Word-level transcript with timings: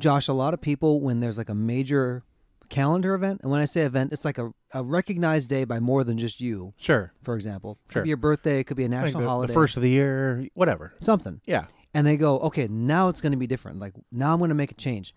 Josh, 0.00 0.28
a 0.28 0.32
lot 0.32 0.54
of 0.54 0.60
people 0.60 1.00
when 1.00 1.20
there's 1.20 1.38
like 1.38 1.48
a 1.48 1.54
major 1.54 2.22
calendar 2.68 3.14
event, 3.14 3.40
and 3.42 3.50
when 3.50 3.60
I 3.60 3.64
say 3.64 3.82
event, 3.82 4.12
it's 4.12 4.24
like 4.24 4.38
a, 4.38 4.52
a 4.72 4.82
recognized 4.82 5.48
day 5.48 5.64
by 5.64 5.80
more 5.80 6.04
than 6.04 6.18
just 6.18 6.40
you. 6.40 6.72
Sure. 6.76 7.12
For 7.22 7.34
example, 7.34 7.78
it 7.88 7.92
Sure. 7.92 8.00
could 8.00 8.04
be 8.04 8.08
your 8.10 8.16
birthday, 8.16 8.60
it 8.60 8.64
could 8.64 8.76
be 8.76 8.84
a 8.84 8.88
Like 8.88 9.00
national 9.02 9.20
the, 9.20 9.24
the 9.26 9.30
holiday, 9.30 9.52
first 9.54 9.76
of 9.76 9.82
the 9.82 9.90
year, 9.90 10.46
whatever. 10.54 10.92
something. 11.00 11.40
Yeah. 11.46 11.66
and 11.94 12.06
they 12.06 12.16
go, 12.16 12.38
okay, 12.40 12.68
now 12.68 13.08
it's 13.08 13.20
going 13.20 13.32
to 13.32 13.38
be 13.38 13.48
different. 13.48 13.80
Like 13.80 13.94
now 14.12 14.32
I'm 14.32 14.38
going 14.38 14.50
to 14.50 14.54
make 14.54 14.70
a 14.70 14.74
change. 14.74 15.12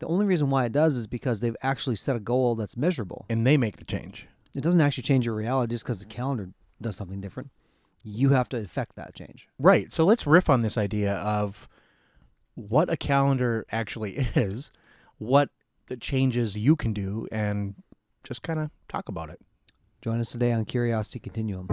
The 0.00 0.06
only 0.08 0.26
reason 0.26 0.50
why 0.50 0.64
it 0.64 0.72
does 0.72 0.96
is 0.96 1.06
because 1.06 1.38
they've 1.40 1.56
actually 1.62 1.94
set 1.96 2.16
a 2.16 2.20
goal 2.20 2.54
that's 2.56 2.76
measurable. 2.76 3.26
And 3.28 3.46
they 3.46 3.56
make 3.56 3.76
the 3.76 3.84
change. 3.84 4.26
It 4.54 4.62
doesn't 4.62 4.80
actually 4.80 5.02
change 5.04 5.26
your 5.26 5.34
reality 5.36 5.72
just 5.74 5.84
because 5.84 6.00
the 6.00 6.06
calendar 6.06 6.50
does 6.82 6.96
something 6.96 7.20
different. 7.20 7.50
You 8.02 8.30
have 8.30 8.48
to 8.48 8.56
affect 8.56 8.96
that 8.96 9.14
change. 9.14 9.46
Right. 9.58 9.92
So 9.92 10.04
let's 10.04 10.26
riff 10.26 10.48
on 10.50 10.62
this 10.62 10.76
idea 10.78 11.14
of 11.16 11.68
what 12.54 12.90
a 12.90 12.96
calendar 12.96 13.66
actually 13.70 14.16
is, 14.34 14.72
what 15.18 15.50
the 15.86 15.96
changes 15.96 16.56
you 16.56 16.76
can 16.76 16.92
do, 16.92 17.26
and 17.32 17.74
just 18.24 18.42
kind 18.42 18.58
of 18.58 18.70
talk 18.88 19.08
about 19.08 19.30
it. 19.30 19.40
Join 20.02 20.18
us 20.20 20.32
today 20.32 20.52
on 20.52 20.64
Curiosity 20.64 21.18
Continuum. 21.18 21.68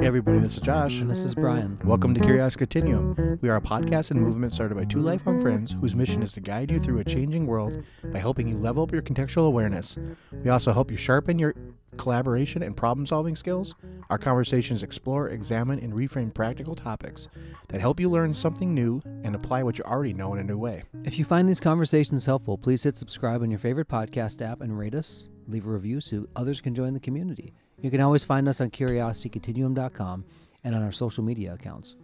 Hey, 0.00 0.08
everybody, 0.08 0.40
this 0.40 0.56
is 0.56 0.60
Josh. 0.60 1.00
And 1.00 1.08
this 1.08 1.22
is 1.22 1.32
Brian. 1.32 1.78
Welcome 1.84 2.12
to 2.14 2.20
Curiosity 2.20 2.58
Continuum. 2.58 3.38
We 3.40 3.48
are 3.48 3.54
a 3.54 3.60
podcast 3.60 4.10
and 4.10 4.20
movement 4.20 4.52
started 4.52 4.74
by 4.74 4.84
two 4.84 4.98
lifelong 4.98 5.40
friends 5.40 5.76
whose 5.80 5.94
mission 5.94 6.24
is 6.24 6.32
to 6.32 6.40
guide 6.40 6.72
you 6.72 6.80
through 6.80 6.98
a 6.98 7.04
changing 7.04 7.46
world 7.46 7.84
by 8.06 8.18
helping 8.18 8.48
you 8.48 8.58
level 8.58 8.82
up 8.82 8.90
your 8.90 9.02
contextual 9.02 9.46
awareness. 9.46 9.96
We 10.32 10.50
also 10.50 10.72
help 10.72 10.90
you 10.90 10.96
sharpen 10.96 11.38
your 11.38 11.54
collaboration 11.96 12.62
and 12.62 12.76
problem 12.76 13.06
solving 13.06 13.36
skills. 13.36 13.74
Our 14.10 14.18
conversations 14.18 14.82
explore, 14.82 15.28
examine, 15.28 15.78
and 15.78 15.92
reframe 15.92 16.32
practical 16.32 16.74
topics 16.74 17.28
that 17.68 17.80
help 17.80 18.00
you 18.00 18.10
learn 18.10 18.34
something 18.34 18.74
new 18.74 19.02
and 19.24 19.34
apply 19.34 19.62
what 19.62 19.78
you 19.78 19.84
already 19.84 20.12
know 20.12 20.34
in 20.34 20.40
a 20.40 20.44
new 20.44 20.58
way. 20.58 20.84
If 21.04 21.18
you 21.18 21.24
find 21.24 21.48
these 21.48 21.60
conversations 21.60 22.24
helpful, 22.24 22.58
please 22.58 22.82
hit 22.82 22.96
subscribe 22.96 23.42
on 23.42 23.50
your 23.50 23.58
favorite 23.58 23.88
podcast 23.88 24.42
app 24.42 24.60
and 24.60 24.78
rate 24.78 24.94
us. 24.94 25.28
Leave 25.46 25.66
a 25.66 25.70
review 25.70 26.00
so 26.00 26.26
others 26.36 26.60
can 26.60 26.74
join 26.74 26.94
the 26.94 27.00
community. 27.00 27.52
You 27.80 27.90
can 27.90 28.00
always 28.00 28.24
find 28.24 28.48
us 28.48 28.60
on 28.60 28.70
curiositycontinuum.com 28.70 30.24
and 30.64 30.74
on 30.74 30.82
our 30.82 30.92
social 30.92 31.24
media 31.24 31.54
accounts. 31.54 31.96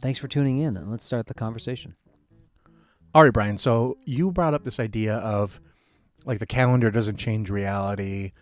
Thanks 0.00 0.18
for 0.18 0.28
tuning 0.28 0.58
in, 0.58 0.76
and 0.76 0.90
let's 0.90 1.04
start 1.04 1.26
the 1.26 1.34
conversation. 1.34 1.96
All 3.14 3.22
right, 3.22 3.32
Brian. 3.32 3.58
So 3.58 3.98
you 4.04 4.30
brought 4.30 4.54
up 4.54 4.62
this 4.62 4.78
idea 4.78 5.16
of 5.16 5.60
like 6.26 6.38
the 6.38 6.46
calendar 6.46 6.90
doesn't 6.90 7.16
change 7.16 7.50
reality, 7.50 8.32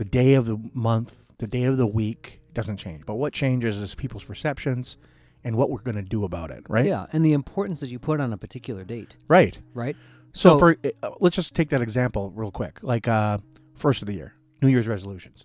the 0.00 0.04
day 0.06 0.32
of 0.32 0.46
the 0.46 0.58
month, 0.72 1.36
the 1.36 1.46
day 1.46 1.64
of 1.64 1.76
the 1.76 1.86
week 1.86 2.40
doesn't 2.54 2.78
change. 2.78 3.04
But 3.04 3.16
what 3.16 3.34
changes 3.34 3.76
is 3.76 3.94
people's 3.94 4.24
perceptions 4.24 4.96
and 5.44 5.56
what 5.56 5.68
we're 5.68 5.82
going 5.82 5.96
to 5.96 6.02
do 6.02 6.24
about 6.24 6.50
it, 6.50 6.64
right? 6.70 6.86
Yeah, 6.86 7.04
and 7.12 7.22
the 7.22 7.34
importance 7.34 7.80
that 7.80 7.90
you 7.90 7.98
put 7.98 8.18
on 8.18 8.32
a 8.32 8.38
particular 8.38 8.82
date, 8.82 9.16
Right. 9.28 9.58
right? 9.74 9.94
So, 10.32 10.50
So- 10.54 10.58
for 10.58 10.76
uh, 11.02 11.10
let's 11.20 11.36
just 11.36 11.54
take 11.54 11.68
that 11.68 11.82
example 11.82 12.32
real 12.34 12.50
quick. 12.50 12.78
Like 12.82 13.06
uh 13.08 13.38
first 13.76 14.00
of 14.00 14.06
the 14.08 14.14
year, 14.14 14.32
New 14.62 14.68
Year's 14.68 14.88
resolutions. 14.88 15.44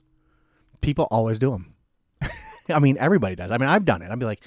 People 0.79 1.05
always 1.11 1.37
do 1.37 1.51
them. 1.51 1.73
I 2.69 2.79
mean, 2.79 2.95
everybody 2.97 3.35
does. 3.35 3.51
I 3.51 3.57
mean, 3.57 3.67
I've 3.67 3.83
done 3.83 4.01
it. 4.01 4.09
I'd 4.09 4.19
be 4.19 4.25
like, 4.25 4.41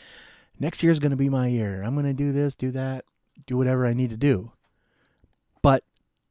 next 0.58 0.82
year's 0.82 0.98
going 1.00 1.10
to 1.10 1.16
be 1.16 1.28
my 1.28 1.48
year. 1.48 1.82
I'm 1.82 1.94
going 1.94 2.06
to 2.06 2.14
do 2.14 2.32
this, 2.32 2.54
do 2.54 2.70
that, 2.70 3.04
do 3.46 3.56
whatever 3.58 3.86
I 3.86 3.92
need 3.92 4.08
to 4.10 4.16
do. 4.16 4.52
But 5.62 5.84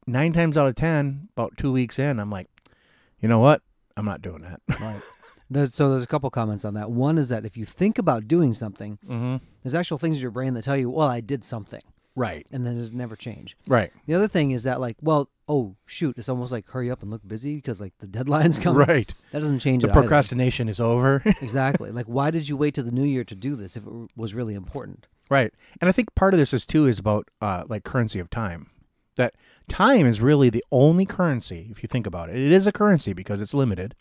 nine 0.07 0.33
times 0.33 0.57
out 0.57 0.67
of 0.67 0.73
10, 0.75 1.29
about 1.35 1.57
two 1.57 1.71
weeks 1.71 1.99
in, 1.99 2.19
I'm 2.19 2.29
like, 2.31 2.47
you 3.19 3.27
know 3.29 3.39
what? 3.39 3.61
I'm 3.97 4.05
not 4.05 4.21
doing 4.21 4.41
that. 4.43 4.61
Right. 4.79 5.01
There's, 5.49 5.73
so 5.73 5.91
there's 5.91 6.03
a 6.03 6.07
couple 6.07 6.29
comments 6.29 6.65
on 6.65 6.73
that. 6.73 6.91
One 6.91 7.17
is 7.17 7.29
that 7.29 7.45
if 7.45 7.55
you 7.55 7.63
think 7.63 7.97
about 7.97 8.27
doing 8.27 8.53
something, 8.53 8.99
mm-hmm. 9.05 9.37
there's 9.63 9.75
actual 9.75 9.97
things 9.97 10.17
in 10.17 10.21
your 10.21 10.31
brain 10.31 10.53
that 10.55 10.65
tell 10.65 10.75
you, 10.75 10.89
"Well, 10.89 11.07
I 11.07 11.21
did 11.21 11.45
something," 11.45 11.79
Right. 12.17 12.45
and 12.51 12.65
then 12.65 12.77
it 12.77 12.93
never 12.93 13.15
change. 13.15 13.55
Right. 13.65 13.91
The 14.07 14.13
other 14.13 14.27
thing 14.27 14.51
is 14.51 14.63
that, 14.63 14.81
like, 14.81 14.97
well, 15.01 15.29
oh 15.47 15.77
shoot, 15.85 16.17
it's 16.17 16.27
almost 16.27 16.51
like 16.51 16.67
hurry 16.67 16.91
up 16.91 17.01
and 17.01 17.09
look 17.09 17.25
busy 17.25 17.55
because 17.55 17.79
like 17.79 17.93
the 17.99 18.07
deadline's 18.07 18.59
coming. 18.65 18.85
Right. 18.85 19.13
That 19.31 19.39
doesn't 19.39 19.59
change 19.59 19.83
The 19.83 19.87
it 19.87 19.91
either. 19.91 20.01
procrastination 20.01 20.67
is 20.67 20.81
over. 20.81 21.21
exactly. 21.41 21.91
Like, 21.91 22.07
why 22.07 22.29
did 22.29 22.49
you 22.49 22.57
wait 22.57 22.73
to 22.73 22.83
the 22.83 22.91
new 22.91 23.05
year 23.05 23.23
to 23.23 23.35
do 23.35 23.55
this 23.55 23.77
if 23.77 23.87
it 23.87 23.93
was 24.17 24.33
really 24.33 24.53
important? 24.53 25.07
Right. 25.29 25.53
And 25.79 25.87
I 25.87 25.91
think 25.93 26.13
part 26.13 26.33
of 26.33 26.39
this 26.41 26.53
is 26.53 26.65
too 26.65 26.87
is 26.87 26.99
about 26.99 27.29
uh, 27.41 27.63
like 27.69 27.85
currency 27.85 28.19
of 28.19 28.29
time. 28.29 28.67
That 29.17 29.35
time 29.67 30.05
is 30.07 30.21
really 30.21 30.49
the 30.49 30.63
only 30.71 31.05
currency, 31.05 31.67
if 31.69 31.83
you 31.83 31.87
think 31.87 32.07
about 32.07 32.29
it. 32.29 32.35
It 32.37 32.51
is 32.51 32.65
a 32.65 32.71
currency 32.71 33.13
because 33.13 33.41
it's 33.41 33.53
limited. 33.53 33.93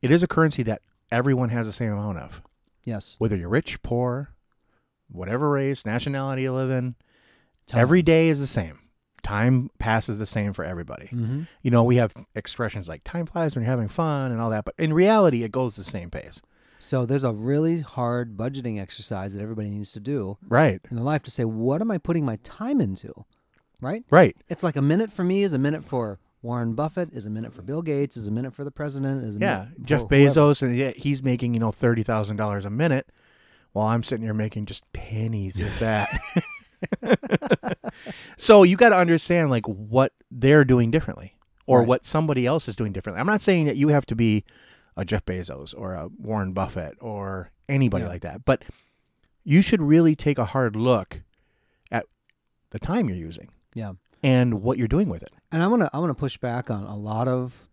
It 0.00 0.10
is 0.10 0.22
a 0.22 0.26
currency 0.28 0.62
that 0.62 0.82
everyone 1.10 1.48
has 1.50 1.66
the 1.66 1.72
same 1.72 1.92
amount 1.92 2.18
of. 2.18 2.42
Yes. 2.84 3.16
Whether 3.18 3.36
you're 3.36 3.48
rich, 3.50 3.82
poor, 3.82 4.30
whatever 5.10 5.50
race, 5.50 5.84
nationality 5.84 6.42
you 6.42 6.52
live 6.52 6.70
in, 6.70 6.94
Time. 7.66 7.80
every 7.80 8.02
day 8.02 8.28
is 8.28 8.40
the 8.40 8.46
same. 8.46 8.78
Time 9.22 9.68
passes 9.78 10.18
the 10.18 10.24
same 10.26 10.52
for 10.54 10.64
everybody. 10.64 11.06
Mm-hmm. 11.08 11.42
You 11.62 11.70
know, 11.70 11.84
we 11.84 11.96
have 11.96 12.14
expressions 12.34 12.88
like 12.88 13.04
time 13.04 13.26
flies 13.26 13.54
when 13.54 13.62
you're 13.64 13.70
having 13.70 13.88
fun 13.88 14.32
and 14.32 14.40
all 14.40 14.48
that, 14.50 14.64
but 14.64 14.74
in 14.78 14.94
reality, 14.94 15.42
it 15.42 15.52
goes 15.52 15.76
the 15.76 15.84
same 15.84 16.08
pace. 16.10 16.40
So 16.78 17.04
there's 17.04 17.24
a 17.24 17.32
really 17.32 17.80
hard 17.82 18.38
budgeting 18.38 18.80
exercise 18.80 19.34
that 19.34 19.42
everybody 19.42 19.68
needs 19.68 19.92
to 19.92 20.00
do 20.00 20.38
Right. 20.48 20.80
in 20.90 20.96
their 20.96 21.04
life 21.04 21.22
to 21.24 21.30
say, 21.30 21.44
what 21.44 21.82
am 21.82 21.90
I 21.90 21.98
putting 21.98 22.24
my 22.24 22.36
time 22.42 22.80
into? 22.80 23.26
Right. 23.80 24.04
Right. 24.10 24.36
It's 24.48 24.62
like 24.62 24.76
a 24.76 24.82
minute 24.82 25.10
for 25.12 25.24
me 25.24 25.42
is 25.42 25.52
a 25.52 25.58
minute 25.58 25.84
for 25.84 26.18
Warren 26.42 26.74
Buffett, 26.74 27.12
is 27.12 27.26
a 27.26 27.30
minute 27.30 27.52
for 27.54 27.62
Bill 27.62 27.82
Gates, 27.82 28.16
is 28.16 28.26
a 28.26 28.30
minute 28.30 28.54
for 28.54 28.64
the 28.64 28.70
president, 28.70 29.24
is 29.24 29.36
a 29.36 29.40
Yeah, 29.40 29.66
Jeff 29.82 30.02
for 30.08 30.14
whoever. 30.14 30.30
Bezos, 30.30 30.62
and 30.62 30.74
yeah, 30.76 30.90
he's 30.96 31.22
making 31.22 31.54
you 31.54 31.60
know 31.60 31.70
thirty 31.72 32.02
thousand 32.02 32.36
dollars 32.36 32.64
a 32.64 32.70
minute, 32.70 33.10
while 33.72 33.88
I'm 33.88 34.02
sitting 34.02 34.24
here 34.24 34.34
making 34.34 34.66
just 34.66 34.90
pennies, 34.92 35.58
if 35.58 35.78
that. 35.80 36.18
so 38.36 38.62
you 38.62 38.76
got 38.76 38.90
to 38.90 38.96
understand 38.96 39.50
like 39.50 39.66
what 39.66 40.12
they're 40.30 40.64
doing 40.64 40.90
differently, 40.90 41.36
or 41.66 41.80
Right. 41.80 41.88
what 41.88 42.04
somebody 42.04 42.46
else 42.46 42.68
is 42.68 42.76
doing 42.76 42.92
differently. 42.92 43.20
I'm 43.20 43.26
not 43.26 43.40
saying 43.40 43.66
that 43.66 43.76
you 43.76 43.88
have 43.88 44.06
to 44.06 44.14
be 44.16 44.44
a 44.96 45.04
Jeff 45.04 45.24
Bezos 45.24 45.74
or 45.76 45.94
a 45.94 46.08
Warren 46.18 46.52
Buffett 46.52 46.96
or 47.00 47.50
anybody 47.68 48.04
Yeah. 48.04 48.08
like 48.10 48.22
that, 48.22 48.44
but 48.44 48.62
you 49.44 49.62
should 49.62 49.80
really 49.82 50.14
take 50.16 50.38
a 50.38 50.44
hard 50.46 50.74
look 50.76 51.22
at 51.90 52.06
the 52.70 52.78
time 52.78 53.08
you're 53.08 53.16
using 53.18 53.48
Yeah. 53.74 53.92
and 54.22 54.62
what 54.62 54.78
you're 54.78 54.88
doing 54.88 55.08
with 55.08 55.22
it. 55.22 55.30
And 55.52 55.62
I'm 55.62 55.70
gonna 55.70 55.90
I'm 55.92 56.00
gonna 56.00 56.14
push 56.14 56.36
back 56.38 56.70
on 56.70 56.84
a 56.84 56.96
lot 56.96 57.28
of 57.28 57.68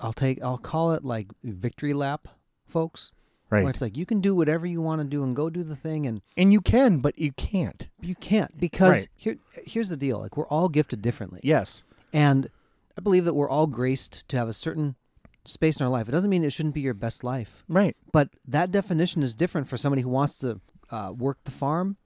I'll 0.00 0.12
take 0.12 0.42
I'll 0.42 0.58
call 0.58 0.92
it 0.92 1.04
like 1.04 1.28
victory 1.44 1.92
lap 1.94 2.26
folks. 2.68 3.12
Right. 3.50 3.64
Where 3.64 3.70
it's 3.70 3.82
like 3.82 3.96
you 3.98 4.06
can 4.06 4.20
do 4.22 4.34
whatever 4.34 4.64
you 4.66 4.80
want 4.80 5.02
to 5.02 5.06
do 5.06 5.22
and 5.22 5.36
go 5.36 5.50
do 5.50 5.62
the 5.62 5.76
thing 5.76 6.06
and 6.06 6.22
and 6.38 6.52
you 6.52 6.60
can, 6.62 6.98
but 6.98 7.18
you 7.18 7.32
can't. 7.32 7.86
you 8.00 8.14
can't 8.14 8.58
because 8.58 9.00
Right. 9.00 9.08
here 9.16 9.36
here's 9.64 9.90
the 9.90 9.96
deal. 9.96 10.18
Like 10.18 10.36
we're 10.36 10.46
all 10.46 10.68
gifted 10.68 11.02
differently. 11.02 11.40
Yes. 11.42 11.84
And 12.14 12.48
I 12.96 13.00
believe 13.02 13.24
that 13.26 13.34
we're 13.34 13.48
all 13.50 13.66
graced 13.66 14.26
to 14.28 14.36
have 14.38 14.48
a 14.48 14.52
certain 14.54 14.96
space 15.44 15.78
in 15.80 15.84
our 15.84 15.90
life. 15.90 16.08
It 16.08 16.12
doesn't 16.12 16.30
mean 16.30 16.44
it 16.44 16.52
shouldn't 16.52 16.74
be 16.74 16.80
your 16.80 16.94
best 16.94 17.22
life. 17.24 17.62
Right. 17.68 17.96
But 18.12 18.30
that 18.46 18.70
definition 18.70 19.22
is 19.22 19.34
different 19.34 19.68
for 19.68 19.76
somebody 19.76 20.02
who 20.02 20.08
wants 20.08 20.38
to 20.38 20.60
uh, 20.90 21.12
work 21.16 21.38
the 21.44 21.50
farm, 21.50 21.96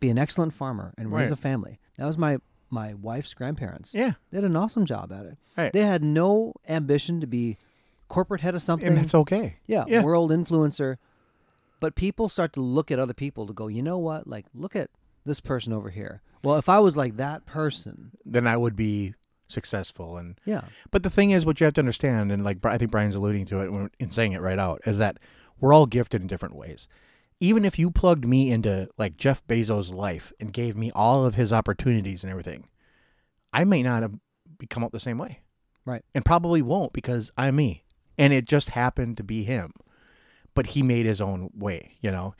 be 0.00 0.10
an 0.10 0.18
excellent 0.18 0.52
farmer, 0.54 0.92
and 0.98 1.12
raise 1.12 1.30
Right. 1.30 1.38
a 1.38 1.40
family. 1.42 1.78
That 1.98 2.06
was 2.06 2.18
my 2.18 2.38
my 2.68 2.94
wife's 2.94 3.32
grandparents. 3.32 3.94
Yeah. 3.94 4.14
They 4.30 4.38
had 4.38 4.44
an 4.44 4.56
awesome 4.56 4.86
job 4.86 5.12
at 5.12 5.24
it. 5.24 5.38
Right. 5.56 5.72
They 5.72 5.82
had 5.82 6.02
no 6.02 6.52
ambition 6.68 7.20
to 7.20 7.26
be 7.26 7.58
corporate 8.08 8.40
head 8.40 8.56
of 8.56 8.62
something. 8.62 8.88
And 8.88 8.96
that's 8.98 9.14
okay. 9.14 9.56
yeah, 9.66 9.84
yeah. 9.86 10.02
world 10.02 10.32
influencer. 10.32 10.96
But 11.78 11.94
people 11.94 12.28
start 12.28 12.52
to 12.54 12.60
look 12.60 12.90
at 12.90 12.98
other 12.98 13.14
people 13.14 13.46
to 13.46 13.52
go, 13.52 13.68
you 13.68 13.82
know 13.82 13.98
what? 13.98 14.26
Like, 14.26 14.46
look 14.52 14.74
at 14.74 14.90
this 15.24 15.40
person 15.40 15.72
over 15.72 15.90
here. 15.90 16.22
Well, 16.42 16.56
if 16.56 16.68
I 16.68 16.80
was 16.80 16.96
like 16.96 17.16
that 17.18 17.46
person, 17.46 18.10
then 18.24 18.46
I 18.48 18.56
would 18.56 18.74
be 18.74 19.14
successful. 19.48 20.16
And 20.16 20.38
yeah, 20.44 20.62
but 20.90 21.02
the 21.02 21.10
thing 21.10 21.30
is, 21.30 21.46
what 21.46 21.60
you 21.60 21.64
have 21.64 21.74
to 21.74 21.80
understand, 21.80 22.32
and 22.32 22.42
like 22.44 22.64
I 22.66 22.78
think 22.78 22.90
Brian's 22.90 23.14
alluding 23.14 23.46
to 23.46 23.60
it 23.60 23.92
in 24.00 24.10
saying 24.10 24.32
it 24.32 24.40
right 24.40 24.58
out, 24.58 24.82
is 24.86 24.98
that 24.98 25.18
we're 25.60 25.72
all 25.72 25.86
gifted 25.86 26.20
in 26.20 26.26
different 26.26 26.54
ways. 26.56 26.88
Even 27.40 27.64
if 27.64 27.78
you 27.78 27.90
plugged 27.90 28.26
me 28.26 28.50
into 28.50 28.88
like 28.96 29.16
Jeff 29.16 29.46
Bezos' 29.46 29.92
life 29.92 30.32
and 30.40 30.52
gave 30.52 30.76
me 30.76 30.90
all 30.94 31.24
of 31.24 31.34
his 31.34 31.52
opportunities 31.52 32.24
and 32.24 32.30
everything, 32.30 32.68
I 33.52 33.64
may 33.64 33.82
not 33.82 34.02
have 34.02 34.14
become 34.58 34.84
up 34.84 34.92
the 34.92 35.00
same 35.00 35.18
way. 35.18 35.40
Right. 35.84 36.02
And 36.14 36.24
probably 36.24 36.62
won't 36.62 36.92
because 36.92 37.30
I'm 37.36 37.56
me. 37.56 37.84
And 38.18 38.32
it 38.32 38.46
just 38.46 38.70
happened 38.70 39.16
to 39.18 39.24
be 39.24 39.44
him. 39.44 39.72
But 40.54 40.68
he 40.68 40.82
made 40.82 41.06
his 41.06 41.20
own 41.20 41.50
way, 41.54 41.96
you 42.00 42.10
know. 42.10 42.34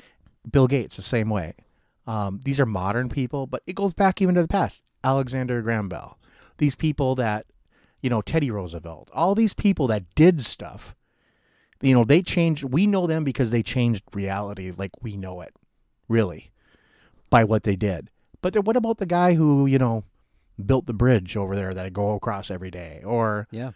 Bill 0.51 0.67
Gates, 0.67 0.97
the 0.97 1.03
same 1.03 1.29
way. 1.29 1.55
Um, 2.07 2.41
these 2.45 2.61
are 2.61 2.67
modern 2.67 3.09
people, 3.09 3.47
but 3.47 3.63
it 3.67 3.75
goes 3.75 3.93
back 3.93 4.23
even 4.23 4.35
to 4.37 4.43
the 4.43 4.49
past. 4.49 4.83
Alexander 5.05 5.61
Graham 5.61 5.89
Bell. 5.89 6.19
These 6.59 6.77
people 6.77 7.15
that, 7.17 7.47
you 8.01 8.09
know, 8.09 8.23
Teddy 8.23 8.51
Roosevelt, 8.51 9.11
all 9.13 9.35
these 9.35 9.55
people 9.55 9.87
that 9.89 10.15
did 10.15 10.43
stuff, 10.43 10.95
you 11.81 11.95
know, 11.95 12.05
they 12.05 12.23
changed. 12.23 12.65
We 12.65 12.87
know 12.87 13.07
them 13.07 13.25
because 13.25 13.51
they 13.51 13.63
changed 13.63 14.05
reality 14.13 14.73
like 14.77 14.93
we 15.03 15.17
know 15.17 15.41
it, 15.41 15.53
really, 16.09 16.51
by 17.31 17.45
what 17.45 17.63
they 17.65 17.77
did. 17.77 18.11
But 18.43 18.53
then 18.53 18.65
what 18.65 18.77
about 18.77 18.99
the 18.99 19.07
guy 19.07 19.35
who, 19.35 19.67
you 19.67 19.79
know, 19.79 20.05
built 20.65 20.87
the 20.87 20.95
bridge 20.95 21.37
over 21.37 21.55
there 21.57 21.75
that 21.75 21.87
I 21.87 21.91
go 21.91 22.15
across 22.15 22.51
every 22.51 22.71
day? 22.71 23.03
Or 23.05 23.49
yeah, 23.51 23.73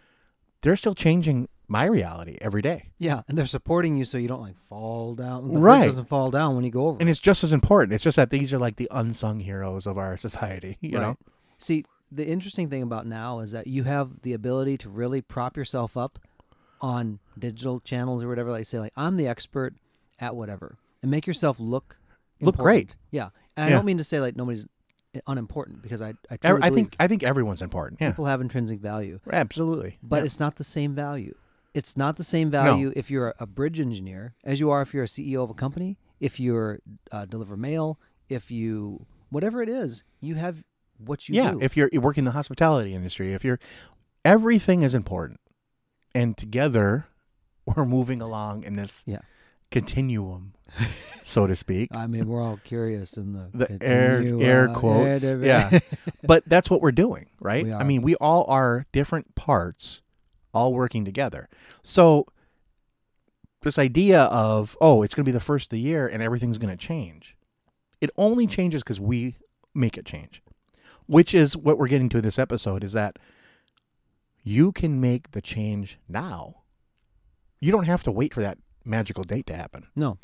they're 0.61 0.75
still 0.75 0.95
changing 0.95 1.47
my 1.67 1.85
reality 1.85 2.37
every 2.41 2.61
day. 2.61 2.89
Yeah, 2.97 3.21
and 3.29 3.37
they're 3.37 3.45
supporting 3.45 3.95
you 3.95 4.03
so 4.05 4.17
you 4.17 4.27
don't 4.27 4.41
like 4.41 4.57
fall 4.57 5.15
down. 5.15 5.43
The 5.43 5.49
bridge 5.53 5.61
Right. 5.61 5.85
doesn't 5.85 6.05
fall 6.09 6.29
down 6.31 6.55
when 6.55 6.65
you 6.65 6.71
go 6.71 6.87
over. 6.87 6.97
And 6.99 7.09
it's 7.09 7.19
just 7.21 7.43
as 7.45 7.53
important. 7.53 7.93
It's 7.93 8.03
just 8.03 8.17
that 8.17 8.29
these 8.29 8.53
are 8.53 8.59
like 8.59 8.75
the 8.75 8.89
unsung 8.91 9.39
heroes 9.39 9.87
of 9.87 9.97
our 9.97 10.17
society, 10.27 10.77
you 10.81 10.91
know? 10.99 11.17
See, 11.57 11.85
the 12.11 12.27
interesting 12.27 12.69
thing 12.69 12.81
about 12.81 13.05
now 13.07 13.39
is 13.39 13.51
that 13.53 13.67
you 13.67 13.83
have 13.83 14.21
the 14.23 14.33
ability 14.33 14.77
to 14.79 14.89
really 14.89 15.21
prop 15.21 15.55
yourself 15.55 15.95
up 15.95 16.19
on 16.81 17.19
digital 17.39 17.79
channels 17.79 18.23
or 18.23 18.27
whatever. 18.27 18.51
Like 18.51 18.65
say, 18.65 18.79
like 18.79 18.93
I'm 18.97 19.15
the 19.15 19.27
expert 19.27 19.75
at 20.19 20.35
whatever, 20.35 20.77
and 21.01 21.09
make 21.09 21.25
yourself 21.27 21.59
look 21.59 21.97
Look 22.41 22.55
important. 22.55 22.63
great. 22.89 22.95
Yeah, 23.11 23.29
and 23.55 23.67
I 23.67 23.69
don't 23.69 23.85
mean 23.85 23.97
to 23.99 24.03
say 24.03 24.19
like 24.19 24.35
nobody's 24.35 24.65
unimportant 25.27 25.81
because 25.83 26.01
I 26.01 26.09
I, 26.09 26.13
I, 26.31 26.37
truly 26.37 26.63
I 26.63 26.69
think 26.71 26.95
I 26.99 27.07
think 27.07 27.21
everyone's 27.23 27.61
important. 27.61 28.01
Yeah. 28.01 28.09
people 28.11 28.25
have 28.25 28.41
intrinsic 28.41 28.79
value, 28.79 29.19
Absolutely. 29.31 29.97
but 30.01 30.17
Yeah. 30.17 30.23
it's 30.25 30.39
not 30.39 30.55
the 30.55 30.63
same 30.63 30.95
value. 30.95 31.35
It's 31.73 31.95
not 31.95 32.17
the 32.17 32.23
same 32.23 32.49
value 32.49 32.91
if 32.95 33.11
you're 33.11 33.33
a 33.39 33.45
bridge 33.45 33.79
engineer 33.79 34.33
as 34.43 34.59
you 34.59 34.69
are 34.71 34.81
if 34.81 34.93
you're 34.93 35.03
a 35.03 35.07
CEO 35.07 35.43
of 35.43 35.49
a 35.49 35.53
company, 35.53 35.97
if 36.19 36.39
you're 36.39 36.79
uh, 37.11 37.25
deliver 37.25 37.55
mail, 37.57 37.99
if 38.29 38.49
you 38.51 39.05
whatever 39.29 39.61
it 39.61 39.69
is, 39.69 40.03
you 40.21 40.35
have 40.35 40.63
what 40.97 41.27
you 41.29 41.35
yeah, 41.35 41.51
do. 41.51 41.59
if 41.61 41.75
you're 41.77 41.89
working 41.95 42.21
in 42.21 42.25
the 42.25 42.31
hospitality 42.31 42.93
industry, 42.95 43.33
if 43.33 43.43
you're 43.45 43.59
everything 44.25 44.81
is 44.81 44.95
important. 44.95 45.39
And 46.13 46.35
together 46.37 47.07
we're 47.65 47.85
moving 47.85 48.21
along 48.21 48.63
in 48.63 48.75
this 48.75 49.03
Yeah. 49.07 49.19
continuum, 49.69 50.53
so 51.23 51.47
to 51.47 51.55
speak. 51.55 51.89
I 51.95 52.07
mean, 52.07 52.27
we're 52.27 52.41
all 52.41 52.59
curious 52.63 53.17
in 53.17 53.33
the 53.33 53.49
the 53.53 53.77
air 53.83 54.21
air 54.41 54.67
quotes. 54.69 55.23
air- 55.23 55.43
yeah. 55.43 55.79
but 56.23 56.43
that's 56.47 56.69
what 56.69 56.81
we're 56.81 56.91
doing, 56.91 57.27
right? 57.39 57.65
We 57.65 57.73
I 57.73 57.83
mean, 57.83 58.01
we 58.01 58.15
all 58.15 58.45
are 58.49 58.85
different 58.91 59.35
parts 59.35 60.01
all 60.53 60.73
working 60.73 61.05
together. 61.05 61.47
So 61.81 62.25
this 63.61 63.77
idea 63.79 64.23
of, 64.23 64.75
oh, 64.81 65.03
it's 65.03 65.13
going 65.13 65.23
to 65.23 65.29
be 65.29 65.33
the 65.33 65.39
first 65.39 65.67
of 65.67 65.69
the 65.69 65.79
year 65.79 66.07
and 66.07 66.21
everything's 66.21 66.57
going 66.57 66.75
to 66.75 66.87
change. 66.87 67.37
It 68.01 68.09
only 68.17 68.47
changes 68.47 68.81
cuz 68.83 68.99
we 68.99 69.37
make 69.75 69.97
it 69.97 70.05
change. 70.05 70.41
Which 71.05 71.33
is 71.35 71.55
what 71.55 71.77
we're 71.77 71.87
getting 71.87 72.09
to 72.09 72.21
this 72.21 72.39
episode 72.39 72.83
is 72.83 72.93
that 72.93 73.17
you 74.43 74.71
can 74.71 74.99
make 74.99 75.31
the 75.31 75.41
change 75.41 75.99
now. 76.07 76.63
You 77.59 77.71
don't 77.71 77.85
have 77.85 78.03
to 78.03 78.11
wait 78.11 78.33
for 78.33 78.41
that 78.41 78.57
magical 78.83 79.23
date 79.23 79.45
to 79.47 79.55
happen. 79.55 79.87
No, 79.95 80.17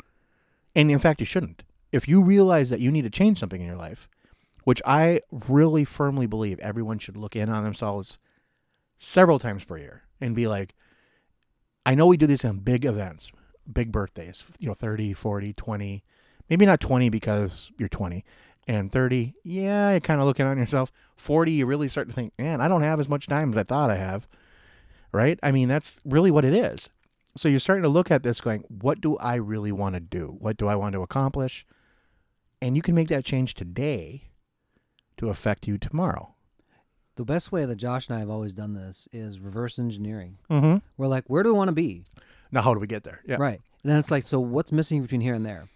And 0.74 0.90
in 0.90 0.98
fact, 0.98 1.20
you 1.20 1.26
shouldn't. 1.26 1.62
If 1.92 2.08
you 2.08 2.22
realize 2.22 2.70
that 2.70 2.80
you 2.80 2.90
need 2.90 3.02
to 3.02 3.10
change 3.10 3.38
something 3.38 3.60
in 3.60 3.66
your 3.66 3.76
life, 3.76 4.08
which 4.64 4.82
I 4.84 5.20
really 5.30 5.84
firmly 5.84 6.26
believe 6.26 6.58
everyone 6.58 6.98
should 6.98 7.16
look 7.16 7.34
in 7.34 7.48
on 7.48 7.64
themselves 7.64 8.18
several 8.98 9.38
times 9.38 9.64
per 9.64 9.78
year 9.78 10.02
and 10.20 10.34
be 10.34 10.46
like, 10.46 10.74
I 11.86 11.94
know 11.94 12.06
we 12.06 12.18
do 12.18 12.26
this 12.26 12.44
on 12.44 12.50
um, 12.50 12.58
big 12.58 12.84
events, 12.84 13.32
big 13.72 13.90
birthdays, 13.90 14.44
you 14.58 14.68
know, 14.68 14.74
30, 14.74 15.14
40, 15.14 15.52
20, 15.54 16.04
maybe 16.50 16.66
not 16.66 16.80
20 16.80 17.08
because 17.08 17.72
you're 17.78 17.88
20. 17.88 18.24
And 18.68 18.92
30, 18.92 19.34
yeah, 19.42 19.90
you're 19.92 20.00
kind 20.00 20.20
of 20.20 20.26
looking 20.26 20.46
on 20.46 20.58
yourself. 20.58 20.92
40, 21.16 21.52
you 21.52 21.66
really 21.66 21.88
start 21.88 22.06
to 22.08 22.14
think, 22.14 22.34
man, 22.38 22.60
I 22.60 22.68
don't 22.68 22.82
have 22.82 23.00
as 23.00 23.08
much 23.08 23.26
time 23.26 23.50
as 23.50 23.56
I 23.56 23.64
thought 23.64 23.90
I 23.90 23.96
have. 23.96 24.28
Right? 25.10 25.40
I 25.42 25.50
mean, 25.52 25.68
that's 25.68 25.98
really 26.04 26.30
what 26.30 26.44
it 26.44 26.52
is. 26.52 26.90
So 27.34 27.48
you're 27.48 27.60
starting 27.60 27.82
to 27.82 27.88
look 27.88 28.10
at 28.10 28.22
this 28.22 28.40
going, 28.42 28.64
what 28.68 29.00
do 29.00 29.16
I 29.16 29.36
really 29.36 29.72
want 29.72 29.94
to 29.94 30.00
do? 30.00 30.36
What 30.38 30.58
do 30.58 30.68
I 30.68 30.74
want 30.76 30.92
to 30.92 31.02
accomplish? 31.02 31.64
And 32.60 32.76
you 32.76 32.82
can 32.82 32.94
make 32.94 33.08
that 33.08 33.24
change 33.24 33.54
today 33.54 34.24
to 35.16 35.30
affect 35.30 35.66
you 35.66 35.78
tomorrow. 35.78 36.34
the 37.18 37.24
best 37.24 37.50
way 37.50 37.64
that 37.66 37.76
Josh 37.76 38.08
and 38.08 38.16
I 38.16 38.20
have 38.20 38.30
always 38.30 38.52
done 38.52 38.74
this 38.74 39.08
is 39.12 39.40
reverse 39.40 39.78
engineering. 39.78 40.38
Mm-hmm. 40.50 40.76
We're 40.96 41.08
like, 41.08 41.24
where 41.26 41.42
do 41.42 41.52
we 41.52 41.58
want 41.58 41.68
to 41.68 41.74
be? 41.74 42.04
Now, 42.52 42.62
how 42.62 42.72
do 42.72 42.80
we 42.80 42.86
get 42.86 43.02
there? 43.02 43.20
Yeah. 43.26 43.36
Right. 43.40 43.60
And 43.82 43.90
then 43.90 43.98
it's 43.98 44.10
like, 44.10 44.24
so 44.24 44.38
what's 44.38 44.70
missing 44.70 45.02
between 45.02 45.20
here 45.20 45.34
and 45.34 45.44
there? 45.44 45.68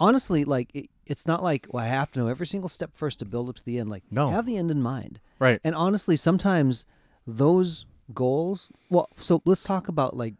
Honestly, 0.00 0.44
like 0.44 0.74
it, 0.74 0.90
it's 1.06 1.26
not 1.26 1.42
like 1.42 1.66
well, 1.70 1.84
I 1.84 1.88
have 1.88 2.10
to 2.12 2.18
know 2.18 2.26
every 2.26 2.46
single 2.46 2.68
step 2.68 2.96
first 2.96 3.18
to 3.20 3.24
build 3.24 3.48
up 3.48 3.56
to 3.56 3.64
the 3.64 3.78
end. 3.78 3.90
Like, 3.90 4.04
No. 4.10 4.30
have 4.30 4.46
the 4.46 4.56
end 4.56 4.70
in 4.70 4.82
mind. 4.82 5.20
Right. 5.38 5.60
And 5.62 5.74
honestly, 5.74 6.16
sometimes 6.16 6.86
those 7.26 7.86
goals. 8.12 8.70
Well, 8.88 9.08
so 9.18 9.42
let's 9.44 9.62
talk 9.62 9.86
about 9.88 10.16
like 10.16 10.34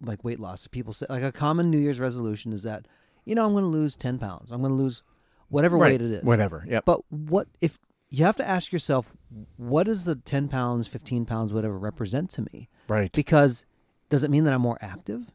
like 0.00 0.24
weight 0.24 0.40
loss. 0.40 0.66
People 0.68 0.92
say 0.92 1.06
like 1.08 1.22
a 1.22 1.32
common 1.32 1.70
New 1.70 1.78
Year's 1.78 2.00
resolution 2.00 2.52
is 2.52 2.62
that 2.62 2.86
you 3.24 3.34
know 3.34 3.44
I'm 3.44 3.52
going 3.52 3.64
to 3.64 3.68
lose 3.68 3.96
ten 3.96 4.18
pounds. 4.18 4.50
I'm 4.50 4.60
going 4.60 4.72
to 4.72 4.82
lose 4.82 5.02
whatever 5.48 5.76
right. 5.76 5.92
weight 5.92 6.02
it 6.02 6.12
is. 6.12 6.24
Whatever. 6.24 6.64
Yeah. 6.66 6.80
But 6.84 7.00
what 7.10 7.48
if 7.60 7.78
you 8.10 8.24
have 8.24 8.36
to 8.36 8.48
ask 8.48 8.72
yourself, 8.72 9.10
what 9.56 9.84
does 9.84 10.04
the 10.04 10.14
10 10.14 10.48
pounds, 10.48 10.86
15 10.86 11.24
pounds, 11.24 11.54
whatever 11.54 11.78
represent 11.78 12.30
to 12.32 12.42
me? 12.52 12.68
right. 12.86 13.10
Because 13.12 13.64
does 14.10 14.22
it 14.22 14.30
mean 14.30 14.44
that 14.44 14.52
I'm 14.52 14.60
more 14.60 14.76
active? 14.82 15.32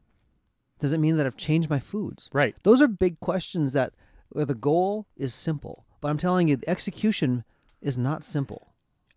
Does 0.79 0.93
it 0.93 0.99
mean 0.99 1.17
that 1.17 1.25
I've 1.25 1.37
changed 1.37 1.69
my 1.69 1.79
foods? 1.79 2.29
Right. 2.33 2.55
Those 2.63 2.81
are 2.81 2.87
big 2.87 3.19
questions 3.19 3.73
that 3.73 3.93
where 4.29 4.45
the 4.45 4.55
goal 4.55 5.07
is 5.15 5.33
simple. 5.33 5.85
But 6.01 6.09
I'm 6.09 6.17
telling 6.17 6.47
you, 6.47 6.57
the 6.57 6.69
execution 6.69 7.43
is 7.81 7.97
not 7.97 8.23
simple. 8.23 8.73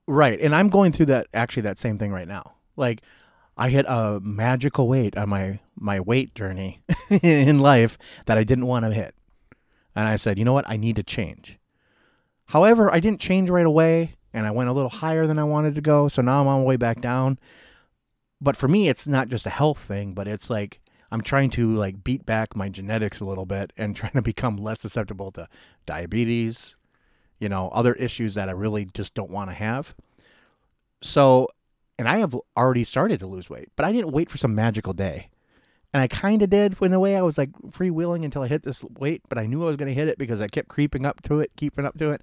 Right. 0.06 0.40
And 0.40 0.54
I'm 0.54 0.68
going 0.68 0.92
through 0.92 1.06
that 1.06 1.26
actually 1.34 1.62
that 1.62 1.78
same 1.78 1.98
thing 1.98 2.12
right 2.12 2.28
now. 2.28 2.54
Like 2.76 3.02
I 3.56 3.68
hit 3.68 3.84
a 3.88 4.20
magical 4.22 4.88
weight 4.88 5.16
on 5.16 5.28
my 5.28 5.60
my 5.78 6.00
weight 6.00 6.34
journey 6.34 6.80
in 7.22 7.58
life 7.58 7.98
that 8.26 8.38
I 8.38 8.44
didn't 8.44 8.66
want 8.66 8.84
to 8.86 8.92
hit. 8.92 9.14
And 9.94 10.08
I 10.08 10.16
said, 10.16 10.38
"You 10.38 10.44
know 10.44 10.52
what? 10.52 10.68
I 10.68 10.76
need 10.76 10.96
to 10.96 11.02
change." 11.02 11.58
However, 12.46 12.92
I 12.92 13.00
didn't 13.00 13.20
change 13.20 13.50
right 13.50 13.66
away 13.66 14.14
and 14.32 14.46
I 14.46 14.50
went 14.50 14.70
a 14.70 14.72
little 14.72 14.90
higher 14.90 15.26
than 15.26 15.38
I 15.38 15.44
wanted 15.44 15.74
to 15.74 15.80
go, 15.80 16.08
so 16.08 16.22
now 16.22 16.40
I'm 16.40 16.48
on 16.48 16.60
my 16.60 16.64
way 16.64 16.76
back 16.76 17.00
down. 17.00 17.38
But 18.40 18.56
for 18.56 18.68
me, 18.68 18.88
it's 18.88 19.06
not 19.06 19.28
just 19.28 19.46
a 19.46 19.50
health 19.50 19.78
thing, 19.78 20.14
but 20.14 20.26
it's 20.26 20.50
like 20.50 20.80
I'm 21.10 21.20
trying 21.20 21.50
to 21.50 21.74
like 21.74 22.04
beat 22.04 22.24
back 22.24 22.54
my 22.54 22.68
genetics 22.68 23.20
a 23.20 23.24
little 23.24 23.46
bit 23.46 23.72
and 23.76 23.96
trying 23.96 24.12
to 24.12 24.22
become 24.22 24.56
less 24.56 24.80
susceptible 24.80 25.30
to 25.32 25.48
diabetes, 25.86 26.76
you 27.38 27.48
know, 27.48 27.68
other 27.70 27.94
issues 27.94 28.34
that 28.34 28.48
I 28.48 28.52
really 28.52 28.86
just 28.86 29.14
don't 29.14 29.30
want 29.30 29.50
to 29.50 29.54
have. 29.54 29.94
So, 31.02 31.48
and 31.98 32.08
I 32.08 32.18
have 32.18 32.36
already 32.56 32.84
started 32.84 33.20
to 33.20 33.26
lose 33.26 33.50
weight, 33.50 33.68
but 33.76 33.84
I 33.84 33.92
didn't 33.92 34.12
wait 34.12 34.28
for 34.28 34.38
some 34.38 34.54
magical 34.54 34.92
day. 34.92 35.30
And 35.92 36.00
I 36.00 36.06
kind 36.06 36.40
of 36.40 36.50
did 36.50 36.80
in 36.80 36.92
the 36.92 37.00
way 37.00 37.16
I 37.16 37.22
was 37.22 37.36
like 37.36 37.50
freewheeling 37.66 38.24
until 38.24 38.42
I 38.42 38.48
hit 38.48 38.62
this 38.62 38.84
weight, 38.84 39.22
but 39.28 39.38
I 39.38 39.46
knew 39.46 39.62
I 39.64 39.66
was 39.66 39.76
going 39.76 39.88
to 39.88 39.94
hit 39.94 40.06
it 40.06 40.18
because 40.18 40.40
I 40.40 40.46
kept 40.46 40.68
creeping 40.68 41.04
up 41.04 41.20
to 41.22 41.40
it, 41.40 41.50
keeping 41.56 41.84
up 41.84 41.98
to 41.98 42.12
it. 42.12 42.22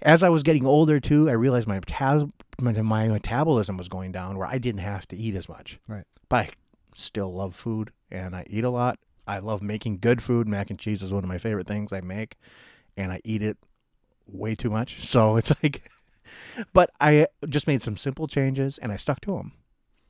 As 0.00 0.22
I 0.22 0.30
was 0.30 0.42
getting 0.42 0.64
older 0.64 0.98
too, 0.98 1.28
I 1.28 1.32
realized 1.32 1.68
my 1.68 1.78
metab- 1.78 2.32
my 2.58 2.72
my 2.72 3.08
metabolism 3.08 3.76
was 3.76 3.88
going 3.88 4.12
down 4.12 4.38
where 4.38 4.46
I 4.46 4.56
didn't 4.56 4.80
have 4.80 5.06
to 5.08 5.16
eat 5.16 5.36
as 5.36 5.46
much. 5.46 5.78
Right. 5.86 6.04
But 6.30 6.40
I 6.40 6.48
still 6.94 7.32
love 7.32 7.54
food 7.54 7.92
and 8.10 8.34
I 8.34 8.44
eat 8.48 8.64
a 8.64 8.70
lot. 8.70 8.98
I 9.26 9.38
love 9.38 9.62
making 9.62 9.98
good 9.98 10.22
food. 10.22 10.48
Mac 10.48 10.70
and 10.70 10.78
cheese 10.78 11.02
is 11.02 11.12
one 11.12 11.22
of 11.24 11.28
my 11.28 11.38
favorite 11.38 11.66
things 11.66 11.92
I 11.92 12.00
make, 12.00 12.36
and 12.96 13.12
I 13.12 13.20
eat 13.24 13.42
it 13.42 13.58
way 14.26 14.54
too 14.54 14.70
much. 14.70 14.98
So 15.06 15.36
it's 15.36 15.52
like, 15.62 15.88
but 16.72 16.90
I 17.00 17.26
just 17.48 17.66
made 17.66 17.82
some 17.82 17.96
simple 17.96 18.26
changes 18.26 18.78
and 18.78 18.92
I 18.92 18.96
stuck 18.96 19.20
to 19.22 19.36
them. 19.36 19.52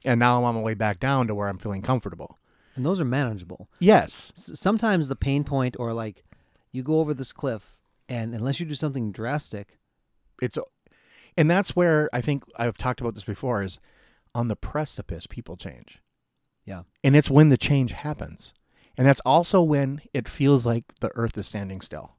And 0.04 0.18
now 0.18 0.38
I'm 0.38 0.44
on 0.44 0.54
my 0.54 0.60
way 0.62 0.74
back 0.74 0.98
down 0.98 1.26
to 1.26 1.34
where 1.34 1.48
I'm 1.48 1.58
feeling 1.58 1.82
comfortable. 1.82 2.38
And 2.76 2.86
those 2.86 3.00
are 3.00 3.04
manageable. 3.04 3.68
Yes. 3.78 4.32
S- 4.36 4.58
sometimes 4.58 5.08
the 5.08 5.16
pain 5.16 5.44
point 5.44 5.76
or 5.78 5.92
like 5.92 6.24
you 6.72 6.82
go 6.82 7.00
over 7.00 7.12
this 7.12 7.32
cliff 7.32 7.76
and 8.08 8.34
unless 8.34 8.58
you 8.60 8.66
do 8.66 8.74
something 8.74 9.12
drastic, 9.12 9.78
It's, 10.40 10.56
and 11.36 11.50
that's 11.50 11.76
where 11.76 12.08
I 12.12 12.20
think 12.22 12.44
I've 12.56 12.78
talked 12.78 13.00
about 13.00 13.14
this 13.14 13.24
before 13.24 13.62
is 13.62 13.78
on 14.34 14.48
the 14.48 14.56
precipice, 14.56 15.26
people 15.26 15.56
change. 15.56 16.00
Yeah. 16.64 16.82
And 17.02 17.16
it's 17.16 17.30
when 17.30 17.48
the 17.48 17.56
change 17.56 17.92
happens. 17.92 18.54
And 18.96 19.06
that's 19.06 19.20
also 19.24 19.62
when 19.62 20.02
it 20.12 20.28
feels 20.28 20.66
like 20.66 20.84
the 21.00 21.10
earth 21.14 21.36
is 21.38 21.46
standing 21.46 21.80
still. 21.80 22.16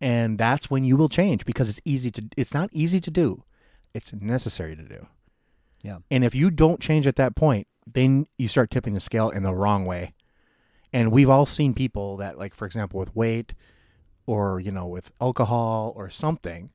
And 0.00 0.38
that's 0.38 0.70
when 0.70 0.84
you 0.84 0.96
will 0.96 1.08
change 1.08 1.44
because 1.44 1.68
it's 1.68 1.80
easy 1.84 2.10
to 2.12 2.28
it's 2.36 2.52
not 2.52 2.70
easy 2.72 3.00
to 3.00 3.10
do. 3.10 3.44
It's 3.94 4.12
necessary 4.12 4.74
to 4.74 4.82
do. 4.82 5.06
Yeah. 5.82 5.98
And 6.10 6.24
if 6.24 6.34
you 6.34 6.50
don't 6.50 6.80
change 6.80 7.06
at 7.06 7.16
that 7.16 7.36
point, 7.36 7.68
then 7.86 8.26
you 8.38 8.48
start 8.48 8.70
tipping 8.70 8.94
the 8.94 9.00
scale 9.00 9.30
in 9.30 9.42
the 9.42 9.54
wrong 9.54 9.84
way. 9.84 10.14
And 10.92 11.12
we've 11.12 11.30
all 11.30 11.46
seen 11.46 11.74
people 11.74 12.16
that 12.16 12.38
like 12.38 12.54
for 12.54 12.66
example 12.66 12.98
with 12.98 13.14
weight 13.14 13.54
or 14.26 14.58
you 14.60 14.72
know 14.72 14.86
with 14.86 15.12
alcohol 15.20 15.92
or 15.96 16.08
something 16.08 16.72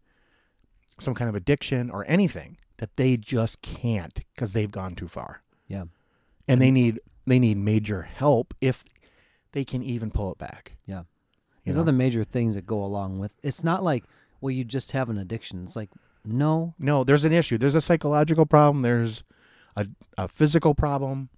some 1.00 1.13
kind 1.13 1.30
of 1.30 1.36
addiction 1.36 1.92
or 1.92 2.04
anything 2.08 2.58
that 2.77 2.96
they 2.96 3.18
just 3.18 3.62
can't 3.62 4.22
because 4.34 4.54
they've 4.54 4.72
gone 4.72 4.96
too 4.96 5.08
far 5.08 5.44
yeah. 5.68 5.84
And 6.48 6.62
they 6.62 6.72
need 6.72 7.00
they 7.25 7.39
need 7.39 7.58
major 7.58 8.04
help 8.04 8.54
if 8.62 8.86
they 9.51 9.63
can 9.66 9.82
even 9.84 10.12
pull 10.12 10.32
it 10.32 10.38
back 10.38 10.77
Yeah. 10.86 11.04
There's 11.63 11.75
know? 11.75 11.82
other 11.82 11.92
major 11.92 12.24
things 12.24 12.56
that 12.56 12.66
go 12.66 12.82
along 12.84 13.20
with. 13.20 13.34
It's 13.44 13.63
not 13.63 13.84
like 13.84 14.04
well 14.39 14.51
you 14.51 14.63
just 14.63 14.92
have 14.94 15.10
an 15.10 15.18
addiction. 15.18 15.63
It's 15.63 15.75
like 15.75 15.89
no, 16.25 16.74
no 16.77 17.04
there's 17.06 17.24
an 17.24 17.32
issue 17.32 17.58
there's 17.58 17.75
a 17.75 17.80
psychological 17.82 18.46
problem 18.46 18.82
there's 18.82 19.24
a, 19.77 19.88
a 20.18 20.27
physical 20.27 20.75
problem 20.75 21.30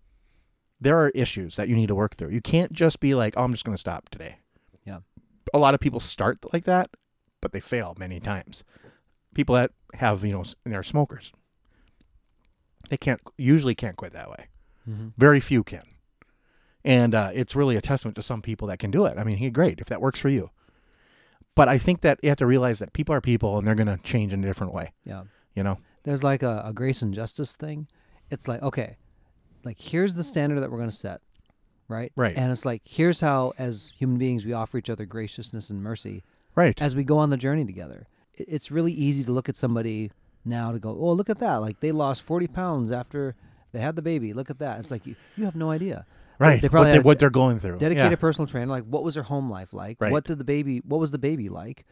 there 0.82 0.98
are 0.98 1.10
issues 1.10 1.58
that 1.58 1.68
you 1.70 1.76
need 1.76 1.88
to 1.90 1.94
work 1.96 2.16
through 2.16 2.30
you 2.30 2.42
can't 2.42 2.72
just 2.74 3.00
be 3.00 3.14
like 3.14 3.36
oh 3.38 3.44
i'm 3.44 3.52
just 3.52 3.64
going 3.66 3.76
to 3.76 3.80
stop 3.80 4.10
today 4.10 4.38
Yeah. 4.86 5.00
a 5.54 5.60
lot 5.60 5.76
of 5.76 5.80
people 5.80 6.00
start 6.00 6.40
like 6.54 6.64
that 6.64 6.90
but 7.40 7.52
they 7.52 7.60
fail 7.60 7.94
many 8.00 8.20
times 8.20 8.64
people 9.36 9.54
that 9.54 9.72
have 9.96 10.24
you 10.26 10.32
know 10.32 10.44
they're 10.66 10.82
smokers 10.82 11.32
they 12.90 12.98
can't 12.98 13.22
usually 13.38 13.76
can't 13.76 13.96
quit 13.96 14.14
that 14.14 14.30
way 14.32 14.48
Mhm. 14.90 15.14
Very 15.18 15.40
few 15.40 15.64
can. 15.64 15.84
And 16.84 17.14
uh, 17.14 17.32
it's 17.34 17.56
really 17.56 17.76
a 17.76 17.82
testament 17.82 18.16
to 18.16 18.22
some 18.22 18.42
people 18.42 18.68
that 18.70 18.80
can 18.80 18.90
do 18.92 19.06
it. 19.06 19.18
I 19.18 19.24
mean, 19.24 19.38
he 19.38 19.50
great 19.50 19.80
if 19.80 19.88
that 19.88 20.02
works 20.02 20.20
for 20.20 20.30
you. 20.30 20.50
But 21.56 21.68
I 21.68 21.78
think 21.78 22.02
that 22.02 22.20
you 22.24 22.30
have 22.30 22.38
to 22.38 22.46
realize 22.46 22.80
that 22.80 22.94
people 22.94 23.14
are 23.14 23.20
people 23.22 23.58
and 23.58 23.68
they're 23.68 23.76
going 23.76 23.88
to 23.88 23.98
change 24.04 24.32
in 24.34 24.44
a 24.44 24.48
different 24.48 24.74
way. 24.74 24.94
Yeah. 25.04 25.24
You 25.56 25.64
know? 25.64 25.78
There's 26.04 26.24
like 26.24 26.42
a, 26.42 26.64
a 26.66 26.74
grace 26.74 27.02
and 27.02 27.14
justice 27.14 27.56
thing. 27.56 27.88
It's 28.32 28.48
like, 28.48 28.62
okay, 28.62 28.96
like 29.66 29.80
here's 29.80 30.16
the 30.16 30.24
standard 30.24 30.62
that 30.62 30.72
we're 30.72 30.78
going 30.78 30.90
to 30.90 30.96
set, 30.96 31.20
right? 31.90 32.14
Right. 32.16 32.36
And 32.38 32.50
it's 32.52 32.66
like, 32.66 32.84
here's 32.86 33.20
how, 33.20 33.54
as 33.58 33.92
human 33.98 34.18
beings, 34.18 34.46
we 34.46 34.54
offer 34.54 34.78
each 34.78 34.90
other 34.90 35.06
graciousness 35.06 35.70
and 35.70 35.84
mercy 35.84 36.24
Right. 36.56 36.82
as 36.82 36.96
we 36.96 37.04
go 37.04 37.18
on 37.18 37.30
the 37.30 37.38
journey 37.38 37.66
together. 37.66 38.08
It's 38.34 38.72
really 38.72 38.94
easy 38.94 39.24
to 39.26 39.32
look 39.32 39.50
at 39.50 39.56
somebody 39.58 40.12
now 40.46 40.72
to 40.72 40.80
go, 40.80 40.92
oh, 40.92 41.12
look 41.12 41.30
at 41.30 41.40
that. 41.40 41.58
Like 41.58 41.82
they 41.82 41.92
lost 41.92 42.22
40 42.24 42.48
pounds 42.48 42.92
after 42.92 43.36
they 43.72 43.80
had 43.80 43.96
the 43.96 44.02
baby. 44.02 44.34
Look 44.34 44.50
at 44.50 44.60
that. 44.60 44.80
It's 44.80 44.92
like, 44.92 45.06
you, 45.06 45.16
you 45.38 45.46
have 45.46 45.56
no 45.56 45.70
idea. 45.72 46.06
right. 46.40 46.62
they 46.62 46.70
probably 46.70 46.90
what, 46.92 46.94
they, 46.94 47.00
what 47.00 47.20
they're 47.20 47.30
going 47.30 47.60
through. 47.60 47.78
dedicated 47.80 48.12
Yeah. 48.12 48.16
personal 48.16 48.48
trainer 48.48 48.68
like 48.68 48.84
what 48.86 49.04
was 49.04 49.16
her 49.16 49.24
home 49.24 49.50
life 49.50 49.74
like 49.74 49.98
Right. 50.00 50.12
what 50.12 50.24
did 50.26 50.38
the 50.38 50.44
baby 50.46 50.80
what 50.86 51.00
was 51.00 51.12
the 51.12 51.18
baby 51.18 51.50
like 51.50 51.86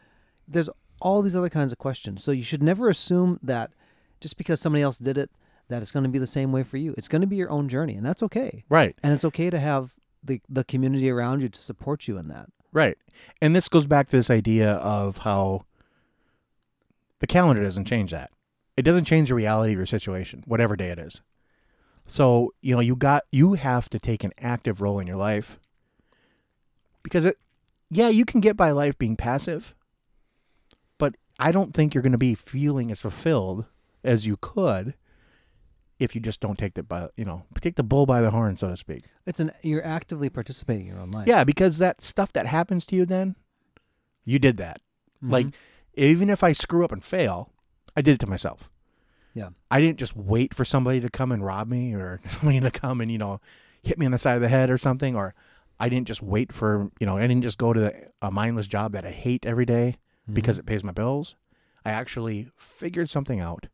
there's 0.46 0.70
all 1.02 1.20
these 1.22 1.36
other 1.36 1.50
kinds 1.50 1.70
of 1.70 1.78
questions 1.78 2.24
so 2.24 2.30
you 2.32 2.42
should 2.42 2.62
never 2.62 2.88
assume 2.88 3.38
that 3.42 3.70
just 4.20 4.38
because 4.38 4.58
somebody 4.60 4.82
else 4.82 4.96
did 4.98 5.18
it 5.18 5.30
that 5.68 5.82
it's 5.82 5.90
going 5.92 6.02
to 6.04 6.08
be 6.08 6.18
the 6.18 6.26
same 6.26 6.50
way 6.50 6.62
for 6.62 6.78
you 6.78 6.94
it's 6.96 7.08
going 7.08 7.20
to 7.20 7.26
be 7.26 7.36
your 7.36 7.50
own 7.50 7.68
journey 7.68 7.94
and 7.94 8.06
that's 8.06 8.22
okay 8.22 8.64
Right. 8.70 8.96
and 9.02 9.12
it's 9.12 9.24
okay 9.26 9.50
to 9.50 9.58
have 9.58 9.94
the 10.24 10.40
the 10.48 10.64
community 10.64 11.10
around 11.10 11.42
you 11.42 11.48
to 11.50 11.60
support 11.62 12.08
you 12.08 12.16
in 12.16 12.28
that 12.28 12.46
Right. 12.72 12.98
And 13.40 13.56
this 13.56 13.66
goes 13.68 13.86
back 13.86 14.08
to 14.08 14.16
this 14.16 14.30
idea 14.30 14.72
of 14.74 15.18
how 15.18 15.64
the 17.20 17.26
calendar 17.26 17.62
doesn't 17.62 17.86
change 17.86 18.10
that. 18.12 18.30
It 18.76 18.82
doesn't 18.82 19.06
change 19.06 19.30
the 19.30 19.34
reality 19.34 19.72
of 19.72 19.78
your 19.78 19.86
situation, 19.86 20.44
whatever 20.46 20.76
day 20.76 20.90
it 20.90 20.98
is. 20.98 21.20
So, 22.08 22.54
you 22.62 22.74
know, 22.74 22.80
you 22.80 22.96
got 22.96 23.24
you 23.30 23.52
have 23.54 23.88
to 23.90 23.98
take 23.98 24.24
an 24.24 24.32
active 24.38 24.80
role 24.80 24.98
in 24.98 25.06
your 25.06 25.16
life. 25.16 25.58
Because 27.02 27.24
it 27.24 27.36
yeah, 27.90 28.08
you 28.08 28.24
can 28.24 28.40
get 28.40 28.56
by 28.56 28.70
life 28.70 28.98
being 28.98 29.16
passive, 29.16 29.74
but 30.98 31.14
I 31.38 31.52
don't 31.52 31.72
think 31.74 31.94
you're 31.94 32.02
going 32.02 32.12
to 32.12 32.18
be 32.18 32.34
feeling 32.34 32.90
as 32.90 33.00
fulfilled 33.00 33.64
as 34.04 34.26
you 34.26 34.36
could 34.40 34.94
if 35.98 36.14
you 36.14 36.20
just 36.20 36.40
don't 36.40 36.58
take 36.58 36.74
the 36.74 36.82
by, 36.82 37.08
you 37.16 37.24
know, 37.24 37.44
take 37.60 37.76
the 37.76 37.82
bull 37.82 38.06
by 38.06 38.20
the 38.20 38.30
horn, 38.30 38.56
so 38.56 38.68
to 38.68 38.76
speak. 38.76 39.02
it's 39.26 39.40
an 39.40 39.50
you're 39.62 39.84
actively 39.84 40.28
participating 40.30 40.86
in 40.86 40.92
your 40.92 41.00
own 41.02 41.10
life 41.10 41.26
Yeah, 41.28 41.44
because 41.44 41.78
that 41.78 42.00
stuff 42.02 42.32
that 42.34 42.46
happens 42.46 42.86
to 42.86 42.96
you 42.96 43.04
then, 43.04 43.36
you 44.24 44.38
did 44.38 44.56
that. 44.58 44.80
Mhm. 45.22 45.30
Like, 45.32 45.46
even 45.94 46.30
if 46.30 46.42
I 46.44 46.52
screw 46.52 46.84
up 46.84 46.92
and 46.92 47.02
fail, 47.04 47.52
I 47.96 48.02
did 48.02 48.14
it 48.14 48.20
to 48.20 48.26
myself. 48.28 48.70
Yeah. 49.38 49.50
I 49.70 49.80
didn't 49.80 49.98
just 49.98 50.16
wait 50.16 50.52
for 50.54 50.64
somebody 50.64 51.00
to 51.00 51.08
come 51.08 51.30
and 51.32 51.44
rob 51.44 51.68
me 51.68 51.94
or 51.94 52.20
somebody 52.26 52.60
to 52.60 52.70
come 52.70 53.00
and, 53.00 53.10
you 53.10 53.18
know, 53.18 53.40
hit 53.82 53.98
me 53.98 54.06
on 54.06 54.12
the 54.12 54.18
side 54.18 54.34
of 54.36 54.40
the 54.42 54.48
head 54.48 54.68
or 54.70 54.78
something. 54.78 55.14
Or 55.14 55.34
I 55.78 55.88
didn't 55.88 56.08
just 56.08 56.22
wait 56.22 56.52
for, 56.52 56.88
you 56.98 57.06
know, 57.06 57.16
I 57.16 57.22
didn't 57.26 57.42
just 57.42 57.58
go 57.58 57.72
to 57.72 57.80
the, 57.80 58.10
a 58.20 58.30
mindless 58.30 58.66
job 58.66 58.92
that 58.92 59.04
I 59.06 59.10
hate 59.10 59.46
every 59.46 59.64
day 59.66 59.96
Mhm. 60.28 60.34
because 60.34 60.58
it 60.58 60.66
pays 60.66 60.82
my 60.82 60.92
bills. 60.92 61.36
I 61.84 61.90
actually 61.92 62.48
figured 62.56 63.08
something 63.08 63.40
out. 63.40 63.68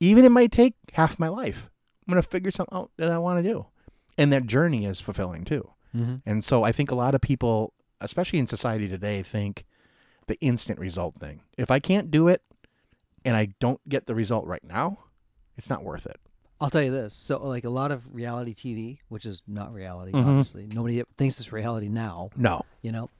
Even 0.00 0.24
it 0.24 0.30
might 0.32 0.50
take 0.52 0.74
half 0.94 1.18
my 1.18 1.28
life. 1.28 1.70
I'm 2.06 2.12
going 2.12 2.22
to 2.22 2.28
figure 2.28 2.50
something 2.50 2.76
out 2.76 2.90
that 2.96 3.10
I 3.10 3.18
want 3.18 3.44
to 3.44 3.48
do. 3.52 3.66
And 4.16 4.32
that 4.32 4.46
journey 4.46 4.86
is 4.86 5.00
fulfilling 5.00 5.44
too. 5.44 5.70
Mhm. 5.94 6.22
And 6.24 6.42
so 6.42 6.64
I 6.64 6.72
think 6.72 6.90
a 6.90 6.94
lot 6.94 7.14
of 7.14 7.20
people, 7.20 7.74
especially 8.00 8.38
in 8.38 8.46
society 8.46 8.88
today, 8.88 9.22
think 9.22 9.64
the 10.26 10.38
instant 10.40 10.78
result 10.78 11.16
thing. 11.16 11.42
If 11.58 11.70
I 11.70 11.78
can't 11.80 12.10
do 12.10 12.28
it 12.28 12.42
and 13.24 13.36
I 13.36 13.54
don't 13.60 13.80
get 13.88 14.06
the 14.06 14.14
result 14.14 14.46
right 14.46 14.64
now, 14.64 14.98
it's 15.56 15.68
not 15.70 15.82
worth 15.84 16.06
it. 16.06 16.18
I'll 16.60 16.70
tell 16.70 16.82
you 16.82 16.90
this. 16.90 17.14
So, 17.14 17.42
like 17.46 17.64
a 17.64 17.70
lot 17.70 17.90
of 17.90 18.14
reality 18.14 18.54
TV, 18.54 18.98
which 19.08 19.24
is 19.24 19.42
not 19.46 19.72
reality, 19.72 20.12
Mhm. 20.12 20.26
obviously, 20.26 20.66
nobody 20.66 21.02
thinks 21.16 21.38
it's 21.40 21.52
reality 21.52 21.88
now. 21.88 22.30
No. 22.36 22.62
you 22.82 22.92
know 22.92 23.10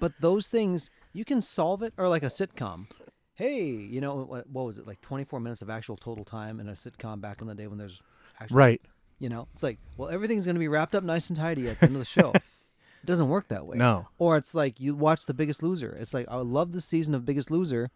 but 0.00 0.12
those 0.20 0.48
things 0.48 0.90
you 1.12 1.24
can 1.24 1.40
solve 1.40 1.80
it 1.82 1.92
or 1.96 2.08
like 2.08 2.22
a 2.24 2.26
sitcom 2.26 2.86
hey 3.34 3.62
you 3.64 4.00
know 4.00 4.16
what, 4.24 4.48
what 4.48 4.64
was 4.64 4.78
it 4.78 4.86
like 4.86 5.00
24 5.00 5.38
minutes 5.40 5.62
of 5.62 5.70
actual 5.70 5.96
total 5.96 6.24
time 6.24 6.58
in 6.60 6.68
a 6.68 6.72
sitcom 6.72 7.20
back 7.20 7.40
in 7.40 7.46
the 7.46 7.54
day 7.54 7.66
when 7.68 7.78
there's 7.78 8.02
actual 8.40 8.56
Right. 8.56 8.80
you 9.20 9.28
know 9.28 9.46
it's 9.54 9.62
like 9.62 9.78
well 9.96 10.08
everything's 10.08 10.44
going 10.44 10.56
to 10.56 10.60
be 10.60 10.66
wrapped 10.68 10.94
up 10.96 11.04
nice 11.04 11.28
and 11.30 11.36
tidy 11.38 11.68
at 11.68 11.78
the 11.78 11.86
end 11.86 11.94
of 11.94 12.00
the 12.00 12.04
show 12.04 12.30
it 12.34 13.06
doesn't 13.06 13.28
work 13.28 13.46
that 13.48 13.64
way 13.66 13.76
No. 13.76 14.08
or 14.18 14.36
it's 14.36 14.54
like 14.54 14.80
you 14.80 14.94
watch 14.96 15.26
the 15.26 15.34
biggest 15.34 15.62
loser 15.62 15.96
it's 16.00 16.12
like 16.14 16.26
i 16.28 16.36
love 16.36 16.72
the 16.72 16.80
season 16.80 17.14
of 17.14 17.24
biggest 17.24 17.50
loser 17.50 17.90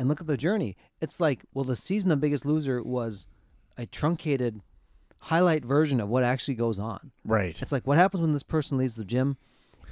and 0.00 0.08
look 0.08 0.20
at 0.20 0.26
the 0.26 0.36
journey 0.36 0.76
it's 1.00 1.20
like 1.20 1.44
well 1.54 1.64
the 1.64 1.76
season 1.76 2.10
of 2.10 2.18
biggest 2.20 2.44
loser 2.44 2.82
was 2.82 3.28
a 3.78 3.86
truncated 3.86 4.60
highlight 5.24 5.64
version 5.64 6.00
of 6.00 6.08
what 6.08 6.22
actually 6.24 6.54
goes 6.54 6.78
on 6.80 7.12
Right. 7.24 7.56
it's 7.62 7.70
like 7.70 7.86
what 7.86 7.98
happens 7.98 8.20
when 8.22 8.32
this 8.32 8.42
person 8.42 8.78
leaves 8.78 8.96
the 8.96 9.04
gym 9.04 9.36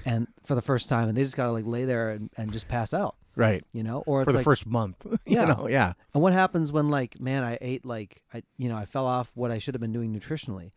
and 0.04 0.26
for 0.44 0.54
the 0.54 0.62
first 0.62 0.88
time 0.88 1.08
and 1.08 1.16
they 1.18 1.22
just 1.22 1.36
gotta 1.36 1.52
like 1.52 1.66
lay 1.66 1.84
there 1.84 2.10
and, 2.10 2.30
and 2.36 2.52
just 2.52 2.68
pass 2.68 2.94
out, 2.94 3.16
Right. 3.34 3.64
you 3.72 3.82
know? 3.82 4.04
Or 4.06 4.22
it's 4.22 4.28
For 4.28 4.32
the 4.32 4.38
like 4.38 4.44
first 4.44 4.64
month. 4.64 5.04
Yeah. 5.26 5.40
you 5.42 5.46
know, 5.48 5.68
yeah. 5.68 5.92
and 6.14 6.22
what 6.22 6.32
happens 6.32 6.70
when 6.72 6.88
like, 6.88 7.20
man, 7.20 7.42
I 7.44 7.58
ate 7.60 7.84
like 7.84 8.22
I 8.32 8.44
you 8.58 8.68
know, 8.68 8.76
I 8.76 8.84
fell 8.84 9.06
off 9.08 9.32
what 9.36 9.50
I 9.50 9.58
should 9.58 9.74
have 9.74 9.80
been 9.80 9.92
doing 9.92 10.14
nutritionally. 10.18 10.70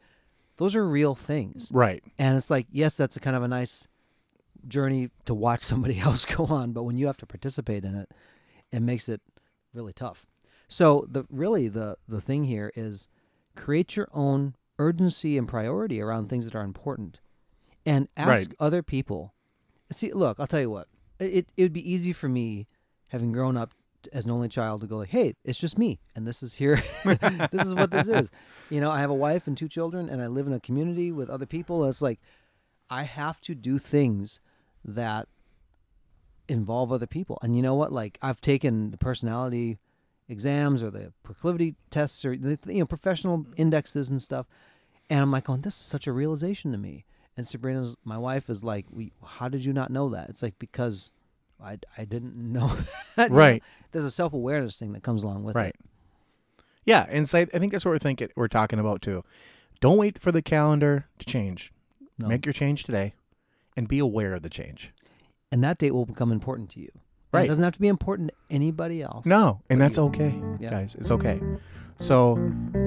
Those 0.57 0.75
are 0.75 0.87
real 0.87 1.13
things. 1.15 1.69
Right. 1.71 2.03
And 2.17 2.35
it's 2.35 2.49
like, 2.49 2.65
yes, 2.71 2.97
that's 2.97 3.15
a 3.15 3.19
kind 3.19 3.35
of 3.35 3.43
a 3.43 3.47
nice 3.47 3.87
journey 4.67 5.09
to 5.25 5.33
watch 5.33 5.61
somebody 5.71 5.99
else 5.99 6.25
go 6.25 6.45
on, 6.47 6.71
but 6.71 6.83
when 6.83 6.97
you 6.97 7.05
have 7.07 7.17
to 7.17 7.25
participate 7.27 7.85
in 7.85 7.95
it, 7.95 8.09
it 8.71 8.81
makes 8.81 9.09
it 9.09 9.21
really 9.73 9.93
tough. 9.93 10.25
So 10.67 11.05
the 11.09 11.25
really 11.29 11.67
the 11.67 11.97
the 12.07 12.21
thing 12.21 12.45
here 12.45 12.71
is 12.75 13.07
create 13.55 13.95
your 13.95 14.07
own 14.13 14.55
urgency 14.79 15.37
and 15.37 15.47
priority 15.47 16.01
around 16.01 16.29
things 16.29 16.45
that 16.45 16.55
are 16.55 16.63
important, 16.63 17.19
and 17.85 18.07
ask 18.15 18.27
Right. 18.29 18.53
other 18.59 18.81
people. 18.81 19.33
See, 19.91 20.11
look, 20.13 20.39
I'll 20.39 20.47
tell 20.47 20.61
you 20.61 20.69
what. 20.69 20.87
It 21.19 21.51
it 21.57 21.63
would 21.63 21.73
be 21.73 21.91
easy 21.91 22.13
for 22.13 22.29
me, 22.29 22.67
having 23.09 23.31
grown 23.31 23.57
up 23.57 23.73
as 24.13 24.25
an 24.25 24.31
only 24.31 24.47
child, 24.49 24.81
to 24.81 24.87
go 24.87 24.97
like, 24.97 25.09
"Hey, 25.09 25.35
it's 25.43 25.59
just 25.59 25.77
me, 25.77 25.99
and 26.15 26.25
this 26.25 26.41
is 26.41 26.55
here. 26.55 26.81
this 27.51 27.65
is 27.65 27.75
what 27.75 27.91
this 27.91 28.07
is." 28.07 28.31
You 28.69 28.79
know, 28.79 28.89
I 28.89 29.01
have 29.01 29.09
a 29.11 29.13
wife 29.15 29.47
and 29.47 29.57
two 29.57 29.67
children, 29.67 30.09
and 30.09 30.21
I 30.21 30.27
live 30.27 30.47
in 30.47 30.53
a 30.53 30.59
community 30.59 31.11
with 31.11 31.29
other 31.29 31.45
people. 31.45 31.85
It's 31.85 32.01
like 32.01 32.19
I 32.89 33.03
have 33.03 33.41
to 33.41 33.53
do 33.53 33.77
things 33.77 34.39
that 34.85 35.27
involve 36.51 36.91
other 36.91 37.07
people. 37.07 37.37
And 37.41 37.55
you 37.55 37.61
know 37.61 37.75
what? 37.75 37.91
Like 37.91 38.17
I've 38.21 38.41
taken 38.41 38.89
the 38.91 38.97
personality 38.97 39.77
exams 40.29 40.81
or 40.83 40.89
the 40.91 41.11
proclivity 41.23 41.75
tests 41.89 42.23
or 42.25 42.37
the 42.37 42.57
you 42.67 42.79
know 42.79 42.85
professional 42.85 43.45
indexes 43.57 44.09
and 44.09 44.21
stuff, 44.21 44.45
and 45.09 45.19
I'm 45.21 45.31
like, 45.31 45.45
going, 45.45 45.61
this 45.61 45.75
is 45.75 45.81
such 45.85 46.07
a 46.07 46.11
realization 46.11 46.71
to 46.71 46.77
me. 46.77 47.05
And 47.37 47.47
Sabrina's 47.47 47.95
my 48.03 48.17
wife 48.17 48.49
is 48.49 48.63
like, 48.63 48.85
we 48.91 49.11
how 49.25 49.47
did 49.49 49.65
you 49.65 49.73
not 49.73 49.89
know 49.89 50.09
that? 50.09 50.29
It's 50.29 50.43
like 50.43 50.59
because 50.59 51.11
I, 51.63 51.79
I 51.97 52.05
didn't 52.05 52.35
know 52.53 52.75
that. 53.15 53.31
Right. 53.31 53.63
There's 53.91 54.05
a 54.05 54.11
self 54.11 54.33
awareness 54.33 54.77
thing 54.79 54.93
that 54.93 55.03
comes 55.03 55.23
along 55.23 55.43
with 55.43 55.55
Right. 55.55 55.67
it. 55.67 55.75
Right. 55.79 56.65
Yeah. 56.85 57.05
And 57.09 57.27
so 57.29 57.39
I 57.39 57.41
I 57.41 57.59
think 57.59 57.71
that's 57.71 57.85
what 57.85 57.91
we're 57.91 57.99
thinking 57.99 58.29
we're 58.35 58.47
talking 58.47 58.79
about 58.79 59.01
too. 59.01 59.23
Don't 59.79 59.97
wait 59.97 60.19
for 60.19 60.31
the 60.31 60.41
calendar 60.41 61.07
to 61.19 61.25
change. 61.25 61.71
No. 62.17 62.27
Make 62.27 62.45
your 62.45 62.53
change 62.53 62.83
today 62.83 63.13
and 63.75 63.87
be 63.87 63.97
aware 63.99 64.33
of 64.35 64.43
the 64.43 64.49
change. 64.49 64.93
And 65.51 65.63
that 65.63 65.77
date 65.77 65.91
will 65.93 66.05
become 66.05 66.31
important 66.31 66.69
to 66.71 66.79
you. 66.79 66.89
And 66.93 67.01
Right. 67.33 67.45
It 67.45 67.47
doesn't 67.47 67.63
have 67.63 67.73
to 67.73 67.79
be 67.79 67.87
important 67.87 68.29
to 68.29 68.35
anybody 68.55 69.01
else. 69.01 69.25
No, 69.25 69.61
and 69.69 69.79
that's 69.79 69.97
okay, 69.97 70.41
Yeah. 70.59 70.69
guys. 70.69 70.95
It's 70.95 71.11
okay. 71.11 71.39
So 71.97 72.33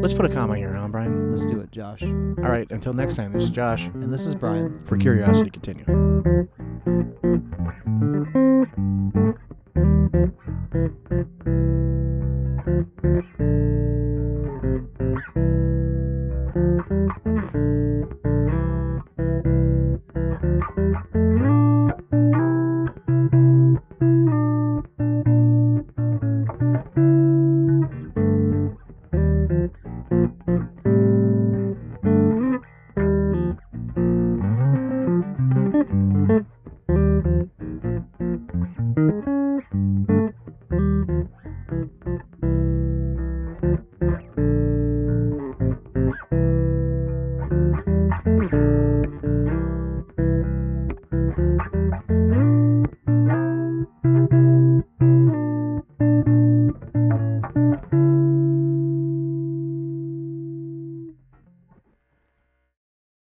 let's 0.02 0.12
put 0.12 0.26
a 0.26 0.28
comma 0.28 0.56
here, 0.56 0.74
huh, 0.74 0.88
Brian? 0.88 1.30
Let's 1.30 1.46
do 1.46 1.60
it, 1.60 1.70
Josh. 1.70 2.02
All 2.02 2.10
right. 2.50 2.70
Until 2.70 2.92
next 2.94 3.14
time, 3.16 3.32
this 3.32 3.44
is 3.44 3.50
Josh 3.50 3.86
And 3.94 4.12
this 4.12 4.26
is 4.26 4.34
Brian. 4.34 4.80
for 4.86 4.96
Curiosity 4.96 5.50
Continuum. 5.50 6.48